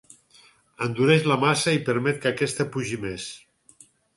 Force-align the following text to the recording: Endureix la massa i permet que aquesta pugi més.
Endureix 0.85 1.27
la 1.33 1.37
massa 1.45 1.75
i 1.79 1.83
permet 1.91 2.19
que 2.25 2.33
aquesta 2.33 2.69
pugi 2.77 2.99
més. 3.05 3.29